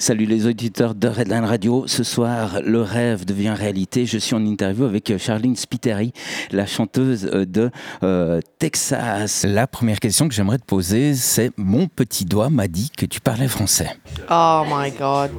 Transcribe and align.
Salut 0.00 0.24
les 0.24 0.46
auditeurs 0.46 0.94
de 0.94 1.08
Redline 1.08 1.44
Radio. 1.44 1.86
Ce 1.86 2.04
soir, 2.04 2.62
le 2.64 2.80
rêve 2.80 3.26
devient 3.26 3.50
réalité. 3.54 4.06
Je 4.06 4.16
suis 4.16 4.34
en 4.34 4.46
interview 4.46 4.86
avec 4.86 5.18
Charlene 5.18 5.56
Spiteri, 5.56 6.14
la 6.52 6.64
chanteuse 6.64 7.24
de 7.24 7.70
euh, 8.02 8.40
Texas. 8.58 9.44
La 9.46 9.66
première 9.66 10.00
question 10.00 10.26
que 10.26 10.32
j'aimerais 10.32 10.56
te 10.56 10.64
poser, 10.64 11.14
c'est 11.14 11.50
mon 11.58 11.86
petit 11.86 12.24
doigt 12.24 12.48
m'a 12.48 12.66
dit 12.66 12.90
que 12.96 13.04
tu 13.04 13.20
parlais 13.20 13.46
français. 13.46 13.90
Oh 14.30 14.62
my 14.66 14.90
God, 14.90 15.32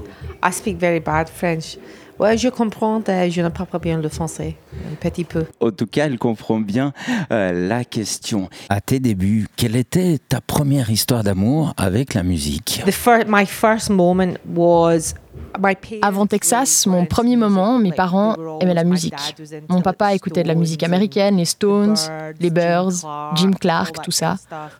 I 0.43 0.53
speak 0.53 0.77
very 0.77 0.99
bad 0.99 1.27
French. 1.27 1.79
Ouais, 2.21 2.37
je 2.37 2.49
comprends, 2.49 3.01
je 3.07 3.41
ne 3.41 3.49
parle 3.49 3.67
pas 3.67 3.79
bien 3.79 3.97
le 3.97 4.07
français, 4.07 4.55
un 4.75 4.93
petit 4.93 5.23
peu. 5.23 5.45
En 5.59 5.71
tout 5.71 5.87
cas, 5.87 6.05
elle 6.05 6.19
comprend 6.19 6.59
bien 6.59 6.93
euh, 7.31 7.67
la 7.67 7.83
question. 7.83 8.47
À 8.69 8.79
tes 8.79 8.99
débuts, 8.99 9.47
quelle 9.55 9.75
était 9.75 10.19
ta 10.29 10.39
première 10.39 10.91
histoire 10.91 11.23
d'amour 11.23 11.73
avec 11.77 12.13
la 12.13 12.21
musique? 12.21 12.83
The 12.85 13.27
my 13.27 13.47
first 13.47 13.89
moment 13.89 14.35
was 14.47 15.15
my 15.59 15.75
parents 15.75 15.99
Avant 16.03 16.27
Texas, 16.27 16.85
mon 16.85 17.07
premier 17.07 17.37
moment, 17.37 17.79
mes 17.79 17.91
parents 17.91 18.35
aimaient 18.59 18.75
la 18.75 18.83
musique. 18.83 19.15
Mon 19.67 19.81
papa 19.81 20.13
écoutait 20.13 20.43
de 20.43 20.47
la 20.47 20.53
musique 20.55 20.83
américaine, 20.83 21.37
les 21.37 21.45
Stones, 21.45 21.95
les 22.39 22.51
Birds, 22.51 23.03
Jim 23.33 23.51
Clark, 23.59 24.03
tout 24.03 24.11
ça. 24.11 24.35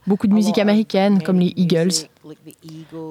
Beaucoup 0.05 0.27
de 0.27 0.33
musique 0.35 0.59
américaine, 0.59 1.23
comme 1.23 1.39
les 1.39 1.53
Eagles. 1.55 2.07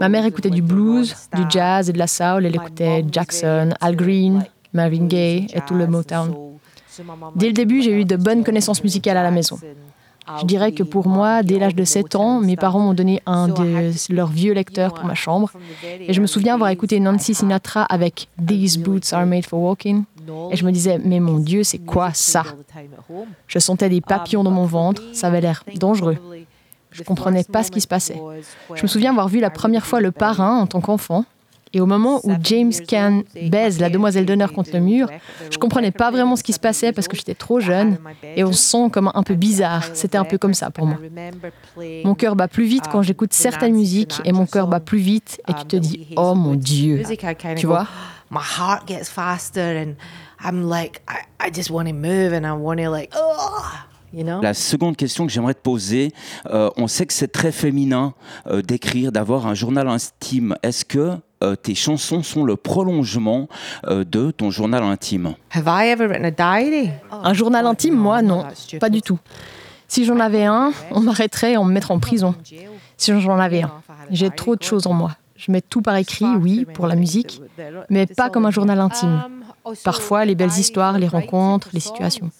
Ma 0.00 0.08
mère 0.08 0.24
écoutait 0.24 0.50
du 0.50 0.62
blues, 0.62 1.14
du 1.34 1.42
jazz 1.48 1.88
et 1.88 1.92
de 1.92 1.98
la 1.98 2.06
soul. 2.06 2.46
Elle 2.46 2.54
écoutait 2.54 3.04
Jackson, 3.10 3.70
Al 3.80 3.96
Green, 3.96 4.44
Marvin 4.72 5.06
Gaye 5.06 5.46
et 5.54 5.60
tout 5.66 5.74
le 5.74 5.86
Motown. 5.86 6.34
Dès 7.36 7.46
le 7.46 7.52
début, 7.52 7.82
j'ai 7.82 7.92
eu 7.92 8.04
de 8.04 8.16
bonnes 8.16 8.44
connaissances 8.44 8.82
musicales 8.82 9.16
à 9.16 9.22
la 9.22 9.30
maison. 9.30 9.58
Je 10.40 10.46
dirais 10.46 10.70
que 10.72 10.82
pour 10.82 11.08
moi, 11.08 11.42
dès 11.42 11.58
l'âge 11.58 11.74
de 11.74 11.82
7 11.82 12.14
ans, 12.14 12.40
mes 12.40 12.56
parents 12.56 12.80
m'ont 12.80 12.94
donné 12.94 13.20
un 13.26 13.48
de 13.48 13.90
leurs 14.12 14.28
vieux 14.28 14.52
lecteurs 14.52 14.94
pour 14.94 15.04
ma 15.04 15.14
chambre. 15.14 15.50
Et 16.00 16.12
je 16.12 16.20
me 16.20 16.26
souviens 16.26 16.54
avoir 16.54 16.70
écouté 16.70 17.00
Nancy 17.00 17.34
Sinatra 17.34 17.82
avec 17.84 18.28
These 18.46 18.78
Boots 18.78 19.12
Are 19.12 19.26
Made 19.26 19.46
for 19.46 19.60
Walking. 19.60 20.04
Et 20.52 20.56
je 20.56 20.64
me 20.64 20.70
disais, 20.70 21.00
mais 21.02 21.18
mon 21.18 21.38
Dieu, 21.38 21.64
c'est 21.64 21.78
quoi 21.78 22.10
ça? 22.12 22.44
Je 23.48 23.58
sentais 23.58 23.88
des 23.88 24.00
papillons 24.00 24.44
dans 24.44 24.50
mon 24.52 24.66
ventre, 24.66 25.02
ça 25.12 25.26
avait 25.28 25.40
l'air 25.40 25.64
dangereux. 25.76 26.18
Je 26.92 27.02
comprenais 27.02 27.44
pas 27.44 27.62
ce 27.62 27.70
qui 27.70 27.80
se 27.80 27.88
passait. 27.88 28.20
Je 28.74 28.82
me 28.82 28.88
souviens 28.88 29.10
avoir 29.10 29.28
vu 29.28 29.40
la 29.40 29.50
première 29.50 29.86
fois 29.86 30.00
le 30.00 30.12
parrain 30.12 30.58
en 30.58 30.66
tant 30.66 30.80
qu'enfant. 30.80 31.24
Et 31.72 31.80
au 31.80 31.86
moment 31.86 32.20
où 32.24 32.32
James 32.42 32.72
Caan 32.88 33.22
baise 33.48 33.78
la 33.78 33.90
demoiselle 33.90 34.26
d'honneur 34.26 34.52
contre 34.52 34.70
le 34.72 34.80
mur, 34.80 35.08
je 35.50 35.56
comprenais 35.56 35.92
pas 35.92 36.10
vraiment 36.10 36.34
ce 36.34 36.42
qui 36.42 36.52
se 36.52 36.58
passait 36.58 36.90
parce 36.90 37.06
que 37.06 37.16
j'étais 37.16 37.36
trop 37.36 37.60
jeune 37.60 37.96
et 38.36 38.42
on 38.42 38.52
se 38.52 38.60
sent 38.60 38.90
comme 38.90 39.12
un 39.14 39.22
peu 39.22 39.34
bizarre. 39.34 39.84
C'était 39.94 40.18
un 40.18 40.24
peu 40.24 40.36
comme 40.36 40.54
ça 40.54 40.70
pour 40.70 40.86
moi. 40.86 40.98
Mon 42.04 42.16
cœur 42.16 42.34
bat 42.34 42.48
plus 42.48 42.64
vite 42.64 42.84
quand 42.90 43.02
j'écoute 43.02 43.32
certaines 43.32 43.74
musiques 43.74 44.20
et 44.24 44.32
mon 44.32 44.46
cœur 44.46 44.66
bat 44.66 44.80
plus 44.80 44.98
vite 44.98 45.40
et 45.46 45.54
tu 45.54 45.64
te 45.64 45.76
dis 45.76 46.08
oh 46.16 46.34
mon 46.34 46.54
Dieu. 46.54 47.04
Tu 47.56 47.66
vois? 47.66 47.86
My 48.32 48.40
heart 48.40 48.86
gets 48.86 49.04
faster 49.04 49.76
and 49.76 49.94
I'm 50.44 50.68
like, 50.68 51.02
I 51.40 51.50
just 51.52 51.70
want 51.70 51.86
to 51.86 51.92
move 51.92 52.32
and 52.32 52.44
I 52.44 52.52
want 52.52 52.78
to 52.78 52.90
like, 52.90 53.12
oh, 53.14 53.62
you 54.12 54.24
know? 54.24 54.40
La 54.40 54.54
seconde 54.54 54.96
question 54.96 55.26
que 55.26 55.32
j'aimerais 55.32 55.54
te 55.54 55.60
poser, 55.60 56.12
euh, 56.46 56.70
on 56.76 56.86
sait 56.86 57.06
que 57.06 57.12
c'est 57.12 57.32
très 57.32 57.52
féminin 57.52 58.14
euh, 58.46 58.62
d'écrire, 58.62 59.12
d'avoir 59.12 59.46
un 59.46 59.54
journal 59.54 59.88
intime. 59.88 60.56
Est-ce 60.62 60.84
que 60.84 61.16
euh, 61.42 61.56
tes 61.56 61.74
chansons 61.74 62.22
sont 62.22 62.44
le 62.44 62.56
prolongement 62.56 63.48
euh, 63.86 64.04
de 64.04 64.30
ton 64.30 64.50
journal 64.50 64.82
intime? 64.82 65.34
Have 65.52 65.64
I 65.66 65.88
ever 65.88 66.06
written 66.06 66.24
a 66.24 66.30
diary? 66.30 66.90
Un 67.10 67.32
journal 67.32 67.66
intime, 67.66 67.94
moi, 67.94 68.22
non, 68.22 68.44
pas 68.78 68.90
du 68.90 69.02
tout. 69.02 69.18
Si 69.88 70.04
j'en 70.04 70.20
avais 70.20 70.44
un, 70.44 70.72
on 70.92 71.00
m'arrêterait 71.00 71.52
et 71.52 71.58
on 71.58 71.64
me 71.64 71.72
mettrait 71.72 71.94
en 71.94 71.98
prison. 71.98 72.34
Si 72.96 73.20
j'en 73.20 73.38
avais 73.38 73.62
un, 73.62 73.72
j'ai 74.10 74.30
trop 74.30 74.54
de 74.54 74.62
choses 74.62 74.86
en 74.86 74.92
moi. 74.92 75.16
Je 75.40 75.50
mets 75.50 75.62
tout 75.62 75.80
par 75.80 75.96
écrit, 75.96 76.26
oui, 76.38 76.66
pour 76.74 76.86
la 76.86 76.96
musique, 76.96 77.40
mais 77.88 78.06
pas 78.06 78.28
comme 78.28 78.44
un 78.44 78.50
journal 78.50 78.78
intime. 78.78 79.22
Parfois, 79.84 80.26
les 80.26 80.34
belles 80.34 80.58
histoires, 80.58 80.98
les 80.98 81.08
rencontres, 81.08 81.68
les 81.72 81.80
situations. 81.80 82.30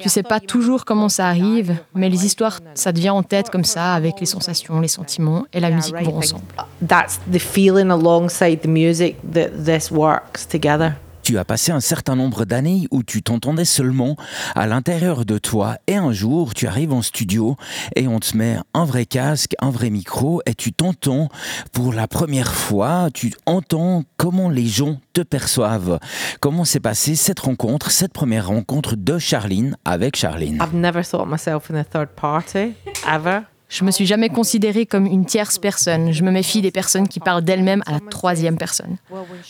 Tu 0.00 0.08
sais 0.08 0.22
pas 0.22 0.40
toujours 0.40 0.86
comment 0.86 1.10
ça 1.10 1.28
arrive, 1.28 1.76
mais 1.94 2.08
les 2.08 2.24
histoires, 2.24 2.60
ça 2.74 2.92
devient 2.92 3.10
en 3.10 3.22
tête 3.22 3.50
comme 3.50 3.64
ça, 3.64 3.92
avec 3.92 4.18
les 4.18 4.26
sensations, 4.26 4.80
les 4.80 4.88
sentiments, 4.88 5.44
et 5.52 5.60
la 5.60 5.70
musique 5.70 5.96
vont 5.96 6.16
ensemble. 6.16 6.44
That's 6.86 7.20
the 7.30 7.38
feeling 7.38 7.90
alongside 7.90 8.60
the 8.62 8.68
music 8.68 9.16
that 9.32 9.50
this 9.64 9.90
works 9.90 10.46
together. 10.48 10.94
Tu 11.26 11.38
as 11.38 11.44
passé 11.44 11.72
un 11.72 11.80
certain 11.80 12.14
nombre 12.14 12.44
d'années 12.44 12.86
où 12.92 13.02
tu 13.02 13.20
t'entendais 13.20 13.64
seulement 13.64 14.14
à 14.54 14.68
l'intérieur 14.68 15.24
de 15.24 15.38
toi 15.38 15.76
et 15.88 15.96
un 15.96 16.12
jour 16.12 16.54
tu 16.54 16.68
arrives 16.68 16.92
en 16.92 17.02
studio 17.02 17.56
et 17.96 18.06
on 18.06 18.20
te 18.20 18.36
met 18.36 18.58
un 18.74 18.84
vrai 18.84 19.06
casque, 19.06 19.56
un 19.60 19.70
vrai 19.70 19.90
micro 19.90 20.40
et 20.46 20.54
tu 20.54 20.72
t'entends 20.72 21.28
pour 21.72 21.92
la 21.92 22.06
première 22.06 22.54
fois, 22.54 23.08
tu 23.12 23.32
entends 23.44 24.04
comment 24.16 24.48
les 24.48 24.68
gens 24.68 25.00
te 25.14 25.20
perçoivent. 25.20 25.98
Comment 26.38 26.64
s'est 26.64 26.78
passée 26.78 27.16
cette 27.16 27.40
rencontre, 27.40 27.90
cette 27.90 28.12
première 28.12 28.46
rencontre 28.46 28.94
de 28.94 29.18
Charline 29.18 29.76
avec 29.84 30.14
Charline? 30.14 30.62
I've 30.62 30.76
never 30.76 31.02
thought 31.02 31.26
myself 31.26 31.72
in 31.72 31.74
a 31.74 31.82
third 31.82 32.10
party, 32.14 32.74
ever. 33.04 33.40
Je 33.68 33.84
me 33.84 33.90
suis 33.90 34.06
jamais 34.06 34.28
considérée 34.28 34.86
comme 34.86 35.06
une 35.06 35.24
tierce 35.24 35.58
personne. 35.58 36.12
Je 36.12 36.22
me 36.22 36.30
méfie 36.30 36.62
des 36.62 36.70
personnes 36.70 37.08
qui 37.08 37.18
parlent 37.20 37.42
d'elles-mêmes 37.42 37.82
à 37.86 37.92
la 37.92 38.00
troisième 38.00 38.56
personne. 38.56 38.96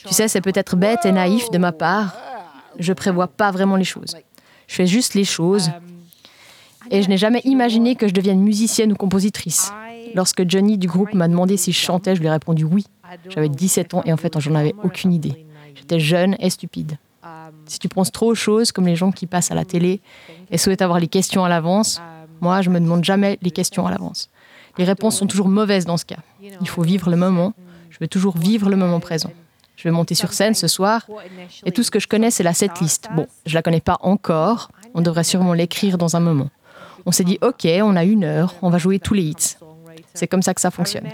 Tu 0.07 0.15
sais, 0.15 0.29
c'est 0.29 0.41
peut-être 0.41 0.77
bête 0.77 1.05
et 1.05 1.13
naïf 1.13 1.51
de 1.51 1.59
ma 1.59 1.73
part. 1.73 2.15
Je 2.79 2.93
prévois 2.93 3.29
pas 3.29 3.51
vraiment 3.51 3.77
les 3.77 3.85
choses. 3.85 4.17
Je 4.67 4.75
fais 4.75 4.87
juste 4.87 5.15
les 5.15 5.25
choses. 5.25 5.71
Et 6.91 7.03
je 7.03 7.09
n'ai 7.09 7.19
jamais 7.19 7.41
imaginé 7.45 7.95
que 7.95 8.09
je 8.09 8.15
devienne 8.15 8.41
musicienne 8.41 8.93
ou 8.93 8.97
compositrice. 8.97 9.73
Lorsque 10.15 10.49
Johnny 10.49 10.79
du 10.79 10.87
groupe 10.87 11.13
m'a 11.15 11.29
demandé 11.29 11.57
si 11.57 11.73
je 11.73 11.79
chantais, 11.79 12.15
je 12.15 12.21
lui 12.21 12.29
ai 12.29 12.31
répondu 12.31 12.65
oui. 12.65 12.87
J'avais 13.29 13.49
17 13.49 13.95
ans 13.95 14.03
et 14.05 14.13
en 14.13 14.17
fait, 14.17 14.39
j'en 14.39 14.55
avais 14.55 14.75
aucune 14.83 15.13
idée. 15.13 15.45
J'étais 15.75 16.01
jeune 16.01 16.37
et 16.39 16.49
stupide. 16.49 16.97
Si 17.67 17.79
tu 17.79 17.89
penses 17.89 18.13
trop 18.13 18.31
aux 18.31 18.35
choses, 18.35 18.73
comme 18.73 18.87
les 18.87 18.97
gens 18.97 19.11
qui 19.11 19.27
passent 19.27 19.51
à 19.51 19.55
la 19.55 19.65
télé 19.65 20.01
et 20.51 20.59
souhaitent 20.59 20.83
avoir 20.83 21.01
les 21.01 21.09
questions 21.09 21.45
à 21.45 21.49
l'avance, 21.49 22.01
moi, 22.41 22.63
je 22.63 22.71
me 22.71 22.81
demande 22.81 23.05
jamais 23.05 23.39
les 23.43 23.51
questions 23.51 23.87
à 23.87 23.91
l'avance. 23.91 24.31
Les 24.79 24.85
réponses 24.85 25.17
sont 25.17 25.27
toujours 25.27 25.49
mauvaises 25.49 25.87
dans 25.87 25.97
ce 25.97 26.05
cas. 26.05 26.19
Il 26.61 26.69
faut 26.69 26.83
vivre 26.83 27.11
le 27.11 27.17
moment. 27.17 27.55
Je 27.91 27.99
veux 28.01 28.09
toujours 28.09 28.37
vivre 28.37 28.69
le 28.69 28.77
moment 28.77 29.01
présent. 29.01 29.33
Je 29.77 29.85
vais 29.85 29.91
monter 29.91 30.15
sur 30.15 30.33
scène 30.33 30.55
ce 30.55 30.69
soir 30.69 31.07
et 31.65 31.73
tout 31.73 31.83
ce 31.83 31.91
que 31.91 32.01
je 32.01 32.09
connais, 32.09 32.31
c'est 32.31 32.43
la 32.43 32.55
setlist. 32.55 33.09
Bon, 33.15 33.27
je 33.45 33.55
la 33.55 33.63
connais 33.63 33.81
pas 33.81 33.99
encore. 34.01 34.71
On 34.95 35.03
devrait 35.03 35.25
sûrement 35.25 35.53
l'écrire 35.53 35.99
dans 35.99 36.17
un 36.17 36.21
moment. 36.21 36.51
On 37.05 37.13
s'est 37.13 37.25
dit, 37.25 37.39
OK, 37.43 37.67
on 37.83 37.95
a 37.95 38.05
une 38.05 38.25
heure, 38.25 38.55
on 38.63 38.71
va 38.71 38.79
jouer 38.79 38.99
tous 38.99 39.15
les 39.15 39.23
hits. 39.23 39.57
C'est 40.17 40.27
comme 40.27 40.43
ça 40.43 40.55
que 40.55 40.61
ça 40.61 40.71
fonctionne. 40.71 41.05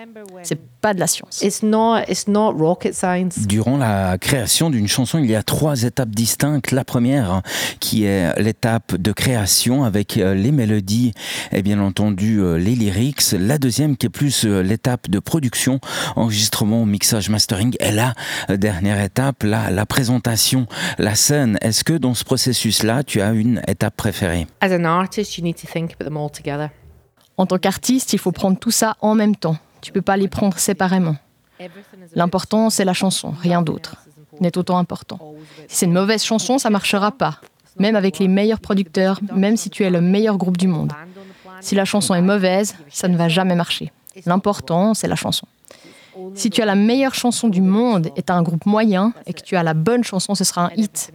C'est 0.43 0.61
pas 0.81 0.95
de 0.95 1.01
la 1.01 1.07
science. 1.07 1.43
It's 1.43 1.63
not, 1.63 2.01
it's 2.09 2.29
not 2.29 2.53
rocket 2.53 2.95
science. 2.95 3.47
Durant 3.47 3.77
la 3.77 4.17
création 4.19 4.71
d'une 4.71 4.89
chanson, 4.89 5.19
il 5.19 5.31
y 5.31 5.35
a 5.35 5.43
trois 5.43 5.83
étapes 5.83 6.11
distinctes. 6.11 6.71
La 6.71 6.85
première, 6.85 7.43
qui 7.81 8.05
est 8.05 8.41
l'étape 8.41 8.97
de 8.97 9.13
création 9.13 9.85
avec 9.85 10.17
euh, 10.17 10.35
les 10.35 10.53
mélodies 10.53 11.13
et 11.51 11.63
bien 11.63 11.81
entendu 11.81 12.39
euh, 12.39 12.57
les 12.57 12.75
lyrics. 12.75 13.33
La 13.33 13.59
deuxième, 13.59 13.97
qui 13.97 14.07
est 14.07 14.11
plus 14.11 14.45
euh, 14.45 14.63
l'étape 14.63 15.11
de 15.11 15.19
production, 15.19 15.81
enregistrement, 16.17 16.87
mixage, 16.87 17.29
mastering. 17.29 17.75
Et 17.81 17.91
la 17.91 18.15
dernière 18.49 19.01
étape, 19.01 19.43
la, 19.43 19.71
la 19.71 19.87
présentation, 19.87 20.67
la 20.99 21.15
scène. 21.15 21.59
Est-ce 21.61 21.85
que 21.85 21.95
dans 21.95 22.15
ce 22.15 22.25
processus-là, 22.25 23.03
tu 23.05 23.21
as 23.21 23.33
une 23.33 23.63
étape 23.69 23.97
préférée? 23.97 24.47
As 24.61 24.73
an 24.73 24.85
artist, 24.85 25.37
you 25.37 25.45
need 25.45 25.57
to 25.57 25.67
think 25.67 25.93
about 25.93 26.05
them 26.05 26.17
all 26.17 26.31
together. 26.31 26.71
En 27.37 27.47
tant 27.47 27.59
qu'artiste, 27.59 28.13
il 28.13 28.19
faut 28.19 28.33
prendre 28.33 28.59
tout 28.59 28.71
ça 28.71 28.97
en 29.01 29.15
même 29.15 29.37
temps. 29.37 29.57
Tu 29.81 29.93
peux 29.93 30.03
pas 30.03 30.17
les 30.17 30.29
prendre 30.29 30.59
séparément. 30.59 31.17
L'important, 32.15 32.71
c'est 32.71 32.85
la 32.85 32.93
chanson, 32.93 33.35
rien 33.41 33.63
d'autre 33.63 33.97
n'est 34.41 34.59
autant 34.59 34.79
important. 34.79 35.19
Si 35.69 35.77
c'est 35.79 35.87
une 35.87 35.93
mauvaise 35.93 36.23
chanson, 36.23 36.59
ça 36.59 36.71
marchera 36.71 37.13
pas. 37.13 37.39
Même 37.79 37.97
avec 37.97 38.19
les 38.19 38.29
meilleurs 38.29 38.61
producteurs, 38.61 39.21
même 39.35 39.57
si 39.57 39.71
tu 39.71 39.85
es 39.85 39.91
le 39.91 40.01
meilleur 40.01 40.37
groupe 40.37 40.59
du 40.59 40.69
monde. 40.69 40.93
Si 41.61 41.75
la 41.75 41.85
chanson 41.85 42.15
est 42.15 42.23
mauvaise, 42.23 42.75
ça 42.91 43.09
ne 43.09 43.17
va 43.17 43.29
jamais 43.29 43.55
marcher. 43.55 43.93
L'important, 44.27 44.95
c'est 44.95 45.09
la 45.09 45.17
chanson. 45.17 45.47
Si 46.35 46.51
tu 46.51 46.63
as 46.63 46.67
la 46.67 46.75
meilleure 46.75 47.15
chanson 47.15 47.49
du 47.49 47.61
monde 47.61 48.11
et 48.17 48.23
tu 48.23 48.33
as 48.33 48.37
un 48.37 48.43
groupe 48.43 48.67
moyen 48.67 49.13
et 49.27 49.33
que 49.33 49.43
tu 49.43 49.57
as 49.57 49.63
la 49.63 49.75
bonne 49.75 50.05
chanson, 50.05 50.35
ce 50.35 50.45
sera 50.45 50.67
un 50.67 50.71
hit. 50.77 51.13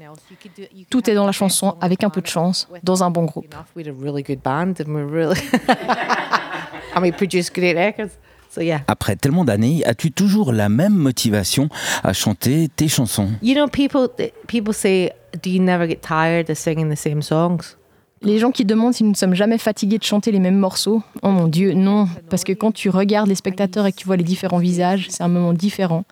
Tout 0.89 1.09
est 1.09 1.13
dans 1.13 1.25
la 1.25 1.31
chanson 1.31 1.75
avec 1.81 2.03
un 2.03 2.09
peu 2.09 2.21
de 2.21 2.27
chance, 2.27 2.67
dans 2.83 3.03
un 3.03 3.09
bon 3.09 3.25
groupe. 3.25 3.53
We 3.75 3.85
had 3.85 3.93
a 3.93 3.97
really 3.97 4.23
good 4.23 4.41
band 4.43 4.75
and 4.79 4.93
we're 4.93 5.05
really. 5.05 5.39
and 6.95 7.01
we 7.01 7.11
produced 7.11 7.53
great 7.53 7.75
records. 7.75 8.11
So 8.49 8.61
yeah. 8.61 8.81
Après 8.87 9.15
tellement 9.15 9.45
d'années, 9.45 9.83
as-tu 9.85 10.11
toujours 10.11 10.51
la 10.51 10.69
même 10.69 10.95
motivation 10.95 11.69
à 12.03 12.13
chanter 12.13 12.69
tes 12.75 12.87
chansons? 12.87 13.29
You 13.41 13.55
know, 13.55 13.67
people 13.67 14.07
people 14.47 14.73
say, 14.73 15.11
"Do 15.43 15.49
you 15.49 15.61
never 15.61 15.87
get 15.87 15.97
tired 16.01 16.49
of 16.49 16.57
singing 16.57 16.89
the 16.89 16.97
same 16.97 17.21
songs?" 17.21 17.77
Les 18.21 18.39
gens 18.39 18.51
qui 18.51 18.65
demandent 18.65 18.93
si 18.93 19.03
nous 19.03 19.11
ne 19.11 19.15
sommes 19.15 19.35
jamais 19.35 19.57
fatigués 19.57 19.99
de 19.99 20.03
chanter 20.03 20.31
les 20.31 20.39
mêmes 20.39 20.57
morceaux, 20.57 21.03
oh 21.21 21.29
mon 21.29 21.47
Dieu, 21.47 21.73
non, 21.73 22.07
parce 22.29 22.43
que 22.43 22.51
quand 22.51 22.71
tu 22.71 22.89
regardes 22.89 23.27
les 23.27 23.35
spectateurs 23.35 23.85
et 23.85 23.91
que 23.91 23.97
tu 23.97 24.05
vois 24.05 24.17
les 24.17 24.23
différents 24.23 24.57
visages, 24.57 25.07
c'est 25.09 25.23
un 25.23 25.27
moment 25.27 25.53
différent, 25.53 26.03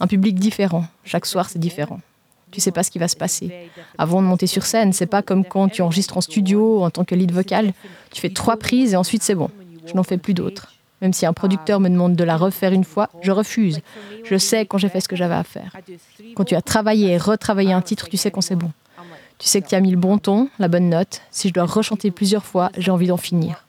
un 0.00 0.06
public 0.06 0.34
différent. 0.34 0.84
Chaque 1.04 1.26
soir, 1.26 1.48
c'est 1.48 1.60
différent. 1.60 2.00
Tu 2.50 2.60
sais 2.60 2.72
pas 2.72 2.82
ce 2.82 2.90
qui 2.90 2.98
va 2.98 3.08
se 3.08 3.16
passer. 3.16 3.52
Avant 3.98 4.22
de 4.22 4.26
monter 4.26 4.46
sur 4.46 4.64
scène, 4.64 4.92
c'est 4.92 5.06
pas 5.06 5.22
comme 5.22 5.44
quand 5.44 5.68
tu 5.68 5.82
enregistres 5.82 6.16
en 6.16 6.20
studio 6.20 6.84
en 6.84 6.90
tant 6.90 7.04
que 7.04 7.14
lead 7.14 7.32
vocal. 7.32 7.72
Tu 8.12 8.20
fais 8.20 8.30
trois 8.30 8.56
prises 8.56 8.92
et 8.92 8.96
ensuite 8.96 9.22
c'est 9.22 9.34
bon. 9.34 9.50
Je 9.86 9.94
n'en 9.94 10.04
fais 10.04 10.18
plus 10.18 10.34
d'autres. 10.34 10.72
Même 11.02 11.12
si 11.12 11.26
un 11.26 11.32
producteur 11.32 11.80
me 11.80 11.88
demande 11.88 12.14
de 12.14 12.24
la 12.24 12.36
refaire 12.36 12.72
une 12.72 12.84
fois, 12.84 13.10
je 13.22 13.32
refuse. 13.32 13.80
Je 14.24 14.38
sais 14.38 14.66
quand 14.66 14.78
j'ai 14.78 14.88
fait 14.88 15.00
ce 15.00 15.08
que 15.08 15.16
j'avais 15.16 15.34
à 15.34 15.42
faire. 15.42 15.76
Quand 16.36 16.44
tu 16.44 16.54
as 16.54 16.62
travaillé 16.62 17.12
et 17.12 17.18
retravaillé 17.18 17.72
un 17.72 17.82
titre, 17.82 18.08
tu 18.08 18.16
sais 18.16 18.30
quand 18.30 18.40
c'est 18.40 18.56
bon. 18.56 18.70
Tu 19.44 19.50
sais 19.50 19.60
que 19.60 19.68
tu 19.68 19.74
as 19.74 19.80
mis 19.80 19.90
le 19.90 19.98
bon 19.98 20.16
ton, 20.16 20.48
la 20.58 20.68
bonne 20.68 20.88
note. 20.88 21.20
Si 21.30 21.48
je 21.48 21.52
dois 21.52 21.66
rechanter 21.66 22.10
plusieurs 22.10 22.46
fois, 22.46 22.70
j'ai 22.78 22.90
envie 22.90 23.08
d'en 23.08 23.18
finir. 23.18 23.66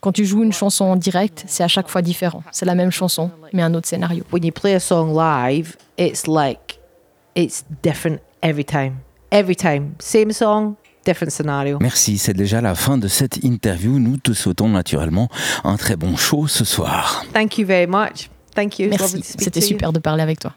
Quand 0.00 0.10
tu 0.10 0.24
joues 0.24 0.42
une 0.42 0.52
chanson 0.52 0.84
en 0.86 0.96
direct, 0.96 1.44
c'est 1.46 1.62
à 1.62 1.68
chaque 1.68 1.88
fois 1.88 2.02
différent. 2.02 2.42
C'est 2.50 2.66
la 2.66 2.74
même 2.74 2.90
chanson, 2.90 3.30
mais 3.52 3.62
un 3.62 3.72
autre 3.74 3.86
scénario. 3.86 4.24
When 4.32 4.44
you 4.44 4.50
play 4.50 4.74
a 4.74 4.80
song 4.80 5.14
live, 5.16 5.76
it's 5.96 6.26
like 6.26 6.80
it's 7.36 7.64
different 7.84 8.18
every 8.42 8.64
time. 8.64 8.96
Every 9.30 9.54
time, 9.54 9.92
same 10.00 10.32
song, 10.32 10.74
different 11.04 11.30
scenario. 11.30 11.78
Merci, 11.80 12.18
c'est 12.18 12.34
déjà 12.34 12.60
la 12.60 12.74
fin 12.74 12.98
de 12.98 13.06
cette 13.06 13.44
interview. 13.44 14.00
Nous 14.00 14.16
te 14.16 14.32
souhaitons 14.32 14.70
naturellement 14.70 15.28
un 15.62 15.76
très 15.76 15.94
bon 15.94 16.16
show 16.16 16.48
ce 16.48 16.64
soir. 16.64 17.24
Thank 17.32 17.58
you 17.58 17.64
very 17.64 17.86
much. 17.86 18.28
Thank 18.56 18.80
you. 18.80 18.88
Merci, 18.90 19.22
c'était 19.22 19.60
super 19.60 19.92
de 19.92 20.00
parler 20.00 20.24
avec 20.24 20.40
toi. 20.40 20.52